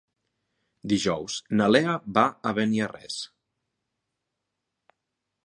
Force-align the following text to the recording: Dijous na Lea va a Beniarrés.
Dijous 0.93 1.35
na 1.59 1.67
Lea 1.75 1.93
va 2.15 2.23
a 2.31 2.55
Beniarrés. 2.61 3.19